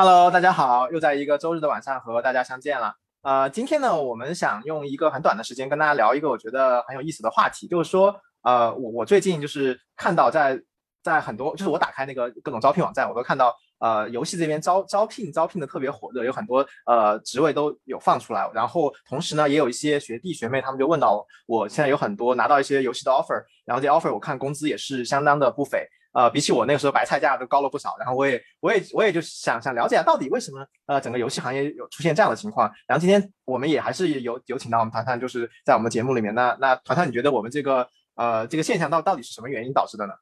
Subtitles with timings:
[0.00, 2.94] Hello，大家好，又在一个周日的晚上和大家相见了。
[3.22, 10.56] 呃，今天呢，我们想用一个很短的时间跟大家聊一个我觉得很有意思的话题，就是说，呃，我我最近就是看到在
[11.02, 25.86] 在很多，就是我打开那个各种招聘网站，我都看到，呃，游戏这边招招聘招聘的特别火热，有很多呃职位都有放出来，然后同时呢，也有一些学弟学妹他们就问到我，现在有很多拿到一些游戏的 offer，然后这 offer 我看工资也是相当的不菲。
[26.12, 32.68] 呃，比起我那个时候白菜价都高了不少，然后我也我也我也就想想了解下到底为什么呃整个游戏行业有出现这样的情况。
[32.88, 36.34] 然后今天我们也还是有有请到我们团团，就是在我们节目里面。
[36.34, 37.86] 那那团团，你觉得我们这个
[38.16, 40.14] 呃这个现象到到底是什么原因导致的呢？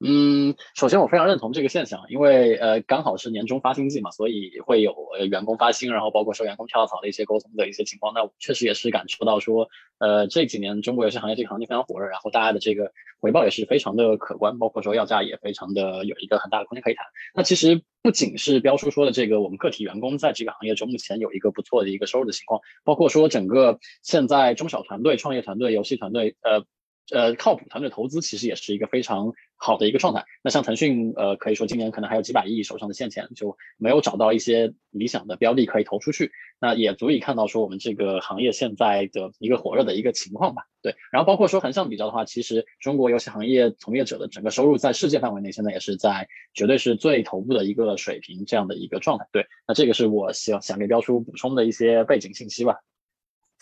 [0.00, 8.14] 嗯，首先我非常认同这个现象，因为呃刚好是年终发薪季嘛，所以会有呃员工发薪，然后包括说员工跳槽的一些沟通的一些情况。
[8.14, 17.04] 那我确实也是感受到说，呃这几年中国游戏行业这个行业非常火热，然后大家的这个回报也是非常的可观，包括说要价也非常的有一个很大的空间可以谈。
[17.34, 26.64] 那其实不仅是标叔说的这个，我们个体员工在这个行业中目前有一个不错的一个收入的情况，包括说整个现在中小团队、创业团队、游戏团队，呃。
[27.10, 30.24] 呃，靠谱团队投资其实也是一个非常好的一个状态。
[30.42, 36.30] 那像腾讯，呃，可以说今年可能还有几百亿手上的现钱，就没有找到一些理想的标的可以投出去。
[36.60, 40.64] 那也足以看到说我们这个行业现在的一个火热的一个情况吧。
[40.82, 49.26] 对，然后包括说横向比较的话，其实中国游戏行业从业者的整个收入在世界范围内现在也是在绝对是最头部的一个水平这样的一个状态。
[49.32, 52.76] 对，那这个是我想想给标叔补充的一些背景信息吧。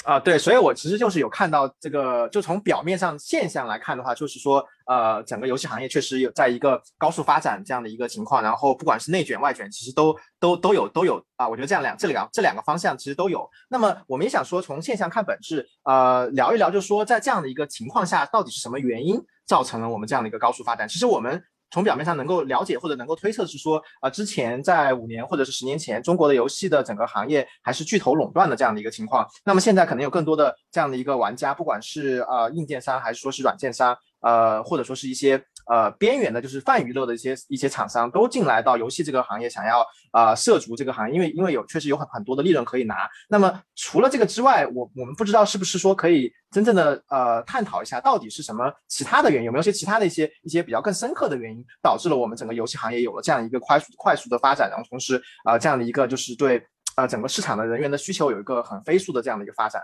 [0.06, 13.50] 啊，对，所以我其实就是有看到这个，就从表面上现象来看的话，就是说，呃，整个游戏行业确实有在一个高速发展这样的一个情况，然后不管是内卷外卷，其实都都都有都有啊，我觉得这样两这两这两个方向其实都有。
[13.68, 20.88] 那么我们也想说，从现象看本质，呃，聊一聊，就是说在这样的一个情况下，到底是什么原因造成了我们这样的一个高速发展？
[20.88, 21.42] 其实我们。
[21.70, 29.26] 从表面上能够了解或者能够推测是说，呃，之前在五年或者是十年前，中国的游戏的整个行业还是巨头垄断的这样的一个情况。
[29.44, 35.42] 那么现在可能有更多的这样的一个玩家，不管是呃硬件商还是说是软件商，呃，或者说是一些。
[35.68, 43.08] 呃，边缘的，就是泛娱乐的一些一些厂商都进来到游戏这个行业，想要啊涉足这个行业，因为因为有确实有很很多的利润可以拿。
[43.28, 56.64] 那么除了这个之外，我我们不知道是不是说可以真正的呃探讨一下，到底是什么其他的原因，有没有些其他的一些一些比较更深刻的原因，导致了我们整个游戏行业有了这样一个快速快速的发展，然后同时啊这样的一个就是对
[56.96, 59.82] 呃整个市场的人员的需求有一个很飞速的这样的一个发展。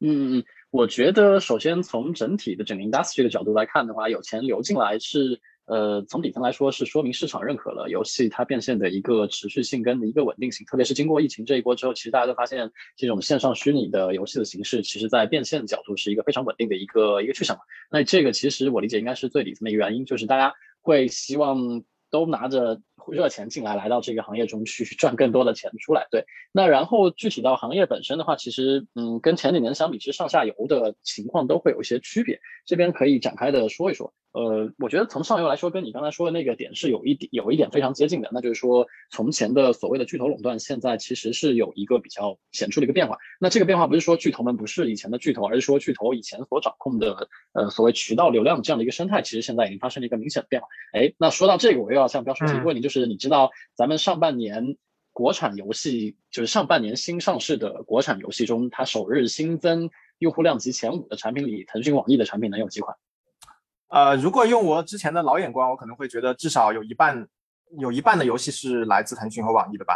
[0.00, 0.44] 嗯嗯嗯。
[0.70, 10.66] 我觉得，首先从整体的整个 industry 的角度来看的话，有钱流进来是，呃，从底层来说是说明市场认可了游戏它变现的一个持续性跟一个稳定性。
[10.66, 17.58] 特别是经过疫情这一波之后，其实大家都发现这种线上虚拟的游戏的形式，其实在变现角度是一个非常稳定的一个一个去向。
[17.90, 22.82] 那这个其实我理解应该是最底层的一个原因，就是大家会希望都拿着。
[23.12, 26.06] 热钱进来，来到这个行业中去 赚更多的钱出来。
[26.10, 32.40] 对，那然后具体到行业本身的话，其实嗯，跟前几年相比，其实上下游的情况都会有一些区别。
[32.64, 34.12] 这边可以展开的说一说。
[34.36, 43.16] 呃，我觉得从上游来说，跟你刚才说的那个点是有一点有一点非常接近的，那就是说，从前的所谓的巨头垄断，现在其实是有一个比较显著的一个变化。
[43.40, 50.68] 那这个变化不是说巨头们不是以前的巨头，而是说巨头以前所掌控的呃所谓渠道流量这样的一个生态，其实现在已经发生了一个明显的变化。
[50.92, 54.76] 哎，那说到这个，我又要向标叔提个问题，就是你知道咱们上半年
[55.14, 62.98] 国产游戏，就是上半年新上市的国产游戏中，它首日新增用户量级前五的产品里，腾讯、网易的产品能有几款？
[63.88, 67.26] 呃，如果用我之前的老眼光，我可能会觉得至少有一半，
[67.78, 69.94] 有一半的游戏是来自腾讯和网易的吧。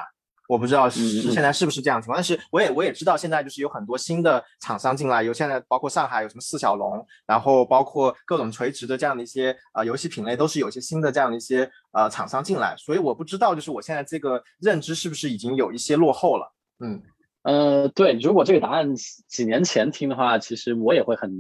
[0.49, 16.53] 我不知道是现在是不是这样情况，但是我也我也知道现在就是有很多新的厂商进来，有现在包括上海有什么四小龙，然后包括各种垂直的这样的一些呃游戏品类，都是有些新的这样的一些呃厂商进来，所以我不知道就是我现在这个认知是不是已经有一些落后了。
[16.81, 17.01] 嗯
[17.43, 18.93] 呃，对，如果这个答案
[19.29, 21.31] 几年前听的话，其实我也会很。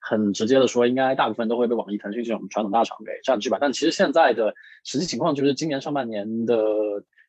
[0.00, 3.58] 很直接的说，应该大部分都会被网易、腾讯这种传统大厂给占据吧。
[3.60, 4.54] 但其实现在的
[4.84, 6.56] 实际情况就是，今年上半年的。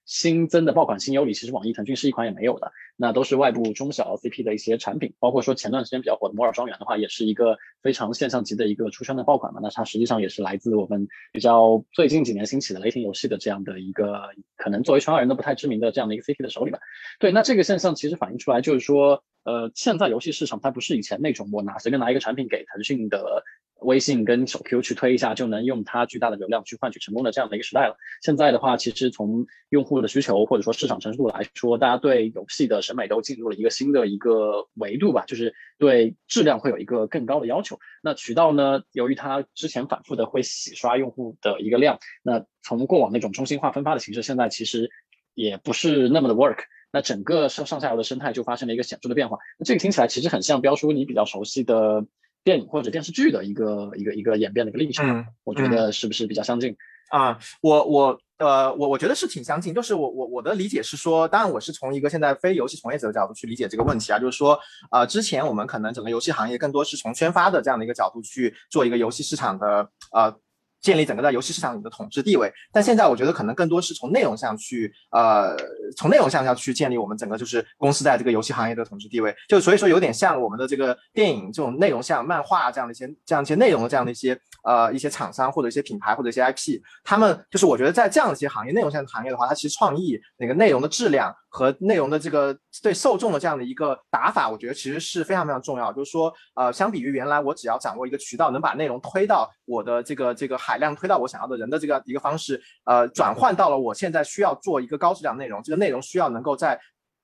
[0.05, 9.59] 新增的爆款新游里，其实网易、腾讯是一款也没有的，那都是外部中小 CP 的一些产品，包括说前段时间比较火的《摩尔庄园》的话，也是一个非常现象级的一个出圈的爆款嘛。
[9.61, 14.19] 那它实际上也是来自我们比较最近几年兴起的雷霆游戏的这样的一个，
[14.57, 16.79] 可能作为圈外人都不太知名的这样的一个 CP 的手里吧。
[17.19, 23.43] 对，那这个现象其实反映出来就是说，呃，现在游戏市场它不是以前那种我拿随便拿一个产品给腾讯的。
[23.81, 27.95] 微信跟手 Q 去推一下就能用它巨大的流量去换取成功的这样的一个时代了。
[28.21, 37.79] 现在的话，其实从用户的需求或者说市场成熟度来说，大家对游戏的审美都进入了一个新的一个维度吧，就是对质量会有一个更高的要求。
[38.03, 44.89] 那渠道呢，由于它之前反复的会洗刷用户的一个量，那从过往那种中心化分发的形式，现在其实
[45.35, 49.37] 也不是那么的 work，那整个上上下游的生态就发生了一个显著的变化。
[49.57, 52.05] 那这个听起来其实很像标叔你比较熟悉的
[52.43, 56.75] 电影或者电视剧的一个一个一个演变的一个历程，我觉得是不是比较相近？
[57.11, 64.59] 啊，我我呃我我觉得是挺相近，就是我我我的理解是说，当然我是从一个现在非游戏从业者的角度去理解这个问题啊，就是说，
[64.91, 70.35] 呃，之前我们可能整个游戏行业更多是从宣发的这样的一个角度去做一个游戏市场的呃。
[70.81, 75.55] 建立整个在游戏市场里的统治地位，但现在我觉得可能更多是从内容上去，呃，
[75.97, 79.35] 从内容上要去建立我们整个就是公司在这个游戏行业的统治地位。
[79.47, 95.91] 就所以说有点像我们的这个电影这种内容，像漫画这样的一些这样一些内容的这样的一些呃一些厂商或者一些品牌或者一些 IP，他们就是我觉得在这样一些行业内容上的行业的话，它其实创意那个内容的质量和内容的这个对受众的这样的一个打法，我觉得其实是非常非常重要。
[95.91, 100.59] 就是说，呃，相比于原来我只要掌握一个渠道，能把内容推到我的这个这个。
[100.69, 106.79] 海量推到我想要的人的这个一个方式，呃，转换到了我现在需要做一个高质量内容，这个内容需要能够在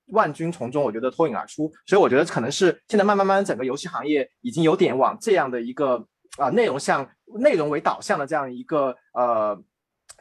[0.08, 1.72] 万军从中，我觉得脱颖而出。
[1.86, 6.04] 所以我觉得可能是现在慢慢慢整个游戏行业已经有点往这样的一个
[6.38, 7.08] 啊内容向
[7.40, 9.62] 内容为导向的这样一个呃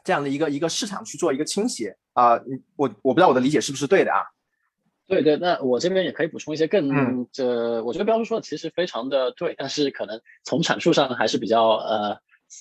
[0.04, 2.34] 这样的一个一个市场去做一个倾斜啊。
[2.76, 4.20] 我我不知道我的理解是不是对的啊？
[5.08, 12.18] 对对，那我这边也可以补充一些更这，我觉得标叔说的其实非常的对，但是可能从阐述上还是比较呃。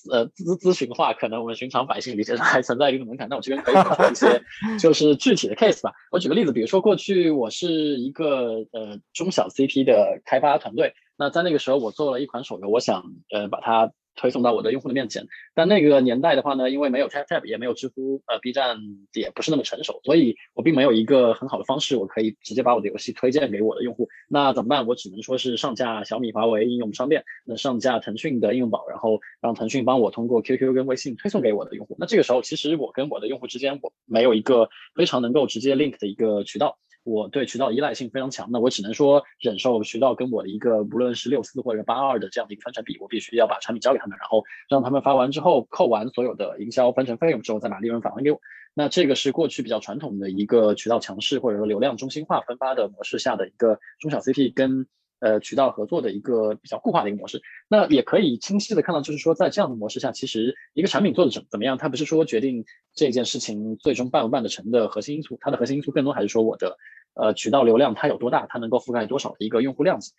[0.10, 3.28] 呃，咨咨询化，可能我们寻常百姓理解上还存在一个门槛。
[3.30, 4.42] 那我这边可以补充一些，
[4.80, 5.92] 就是具体的 case 吧。
[6.10, 7.70] 我举个例子，比如说过去我是
[8.00, 13.92] 一个呃中小 CP 的开发团队，那在那个时候我做了一款手游，我想呃把它。
[14.16, 18.78] 推送到我的用户的面前，但那个年代的话呢，因为没有 Tap Tap，也没有知乎，呃，B 站
[19.14, 24.08] 也不是那么成熟，所以我并没有一个很好的方式，我可以直接把我的游戏推荐给我的用户。
[24.28, 24.86] 那怎么办？
[24.88, 31.96] 我只能说是上架小米、华为应用商店，那上架腾讯的应用宝，然后让腾讯帮我通过 QQ 跟微信推送给我的用户。
[32.00, 36.78] 那这个时候，其实我跟我的用户之间，我没有一个非常能够直接 link 的一个渠道。
[37.04, 48.40] 我对渠道依赖性非常强，那我只能说忍受渠道跟我的一个无论是六四或者八二的这样的一个分成比，我必须要把产品交给他们，然后让他们发完之后扣完所有的营销分成费用之后，再把利润返还给我。
[48.74, 54.88] 那这个是过去比较传统的一个渠道强势或者说流量中心化分发的模式下的一个中小 CP 跟。
[55.24, 66.78] 呃，渠道合作的一个比较固化的一个模式，那也可以清晰的看到，就是说在这样的模式下，其实一个产品做的怎怎么样，它不是说决定这件事情最终办不办得成的核心因素，它的核心因素更多还是说我的
[67.14, 70.12] 呃渠道流量它有多大，它能够覆盖多少的一个用户量级。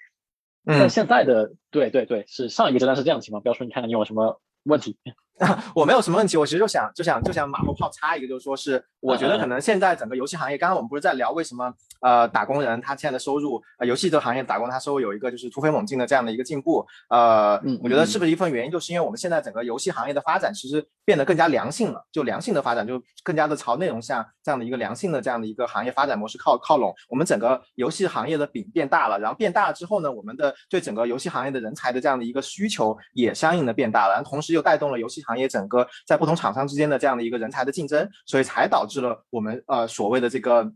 [0.63, 4.97] 那现在的对对对，是上一个阶段是这样的情况，不要说你看看你有什么问题。
[5.75, 35.89] 我没有什么问题，我其实就想就想就想马后炮插一个，就是说是我觉得可能现在整个游戏行业，刚刚我们不是在聊为什么呃打工人他现在的收入，呃游戏这个行业打工他收入有一个就是突飞猛进的这样的一个进步，呃，我觉得是不是一份原因，就是因为我们现在整个游戏行业的发展其实变得更加良性了，就良性的发展就更加的朝内容向这样的一个良性的这样的一个行业发展模式靠靠拢，我们整个游戏行业的饼变大了，然后变大了之后呢，我们的对整个游戏行业的人才的这样的一个需求也相应的变大了，然后同时又带动了游戏行业整个。
[36.07, 40.73] 在不同厂商之间的这样的一个人才的竞争，所以才导致了我们呃所谓的这个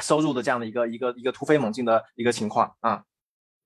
[0.00, 3.04] 收入的这样的一个一个一个突飞猛进的一个情况啊。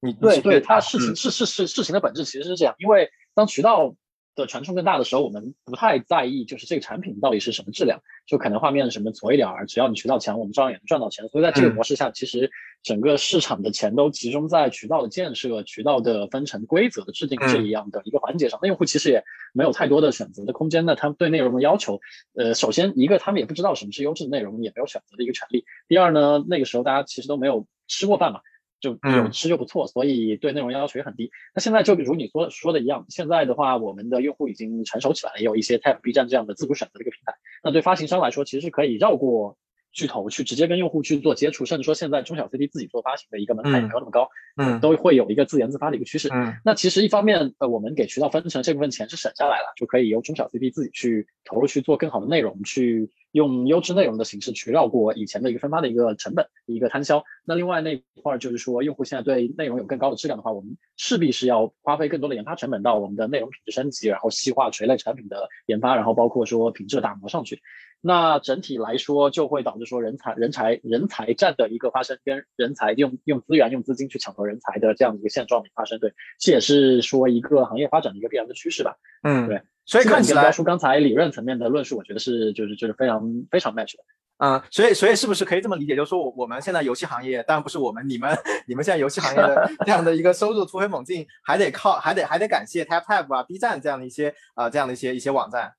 [0.00, 3.94] 你对对，它事情是是是事情的本质其实是这样，因为当渠道。
[4.36, 11.26] 的传送更大的时候，我们不太在意，就是这个产品到底是什么质量，就可能画面什么矬一点儿，只要你渠道强，我们照样也能赚到钱。
[11.28, 12.50] 所以在这个模式下，其实
[12.82, 18.60] 整个市场的钱都集中在渠道的建设、渠道的分成规则的制定这一样的一个环节上。
[18.62, 19.24] 那用户其实也
[19.54, 20.84] 没有太多的选择的空间。
[20.84, 21.98] 那他们对内容的要求，
[22.34, 25.64] 呃，首先一个他们也不知道什么是优质的内容，也没有选择的一个权利。
[25.88, 28.40] 第二呢，那个时候大家其实都没有吃过饭嘛。
[28.80, 31.30] 就有吃就不错，所以对内容要求也很低。
[31.54, 37.34] 那现在就比如你说说的一样，现在的话，我们的用户已经成熟起来了，也有一些 Tap B 站这样的自主选择的一个平台。
[37.64, 39.56] 那对发行商来说，其实是可以绕过
[39.92, 46.28] 巨头去直接跟用户去做接触，甚至说现在中小 CD 自己做发行的一个门槛也没有那么高，嗯，都会有一个自研自发的一个趋势。
[46.32, 53.10] 嗯，那其实一方面，呃，我们给渠道分成这部分钱是省下来了，就可以由中小 CD 自己去投入去做更好的内容去。
[53.36, 57.22] 用优质内容的形式去绕过以前的一个分发的一个成本，一个摊销。
[57.44, 67.60] 那另外那一块就是说，用户现在对内容有更高的质量的话，我们势必是要花费更多的研发成本到我们的内容品质升级，然后细化垂类产品的研发，然后包括说品质的打磨上去。
[68.00, 75.98] 那整体来说，就会导致说人才、人才、人才战的一个发生，跟人才用用资源、用资金去抢夺人才的这样的一个现状的发生。
[75.98, 78.96] 对，这也是说一个行业发展的一个必然的趋势吧。
[79.22, 79.60] 嗯，对。
[79.86, 84.02] 所以看起来，说刚才理论层面的论述，我觉得是就是就是非常非常 match 的。
[84.38, 95.72] 嗯，所以所以是不是可以这么理解，就是说我我们现在游戏行业，当然不是我们，你们你们现在游戏行业的 这样的一个收入突飞猛进，还得靠还得还得感谢 Tap Tap 啊、B 站这样的一些啊这样的一些一些网站。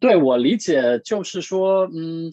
[0.00, 2.32] 对我理解就是说，嗯。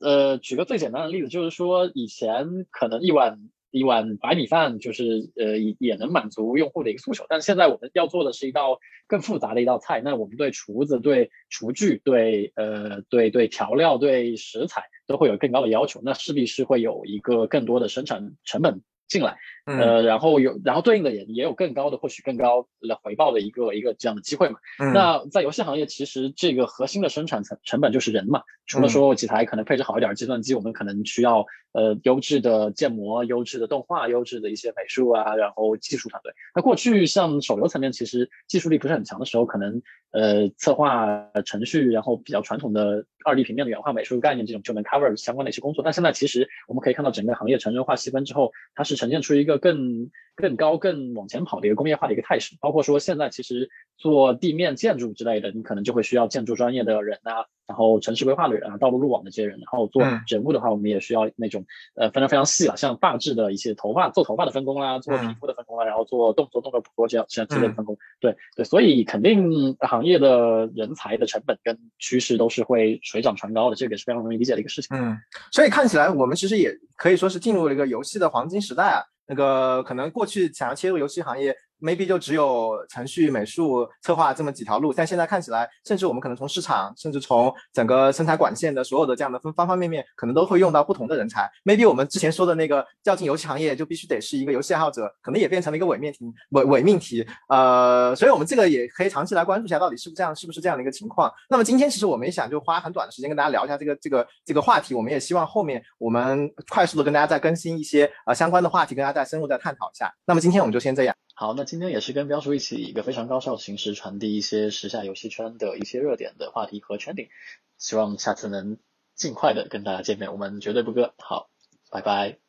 [0.00, 3.38] 呃，举个最简单的例子，就是说以前可能一碗
[3.74, 8.78] 一碗白米饭就是呃也也能满足用户的一个诉求，但是现在我们要做的是一道
[9.08, 18.82] 更复杂的一道菜，那我们对厨子、对厨具、对呃对对调料、对食材都会有更高的要求，那势必是会有一个更多的生产成本。
[19.06, 24.58] 进来，呃，然后有，然后对应的也也有更高的，或许更高的回报的一个一个这样的机会嘛。
[24.92, 28.42] 那在游戏行业，其实这个核心的生产成成本就是人嘛。
[28.66, 36.32] 除了说几台可能配置好一点的计算机，我们可能需要呃优质的建模、优质的动画、优质的一些美术啊，然后技术团队。
[36.54, 45.84] 那过去像手游层面，其实技术力不是很强的时候，可能呃策划程序，然后比较传统的二 D 平面的原画、美术概念这种就能 cover 相关的一些工作。
[45.84, 50.10] 但现在其实我们可以看到整个行业成人化细分之后，它是呈现出一个更。
[50.36, 67.96] 更高、更往前跑的一个工业化的一个态势，包括说现在其实做地面建筑之类的，你可能就会需要建筑专业的人啊，然后城市规划的人啊，道路路网的这些人，然后做人物的话，我们也需要那种呃分得非常细了，像发质的一些头发做头发的分工啦，做皮肤的分工啦，然后做动作动作捕捉这样这样之类的分工。
[68.18, 74.96] 对对，所以肯定行业的人才的成本跟趋势都是会水涨船高的，这个也是非常容易理解的一个事情。
[74.96, 75.16] 嗯，
[75.52, 78.98] 所以看起来我们其实也可以说是进入了一个游戏的黄金时代啊。
[79.26, 81.54] 那个可能过去想要切入游戏行业。
[81.84, 91.46] Maybe 就只有程序、美术、策划这么几条路，但现在看起来，甚至我们可能从市场，甚至从整个生产管线的所有的这样的分方方面面，可能都会用到不同的人才。
[91.64, 97.26] maybe 我们之前说的那个叫进游戏行业，就必须得是一个游戏爱好者，可能也变成了一个伪命题，伪伪命题。
[97.48, 101.30] 呃，所以我们这个也可以长期来关注一下，到底是不是这样，是不是这样的一个情况。
[101.50, 110.12] 那么今天其实我们也想就花很短的时间跟大家聊一下这个这个这个话题，我们也希望后面我们快速的跟大家再更新一些呃相关的话题，跟大家再深入再探讨一下。
[110.24, 111.14] 那么今天我们就先这样。
[111.36, 117.28] 好，那今天也是跟标叔一起以一个非常高效的形式传递一些时下游戏圈的一些热点的话题和 trending，
[117.76, 118.78] 希望下次能
[119.16, 121.12] 尽快的跟大家见面，我们绝对不割。
[121.18, 121.50] 好，
[121.90, 122.43] 拜拜。